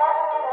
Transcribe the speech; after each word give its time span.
Thank 0.00 0.44
you. 0.44 0.49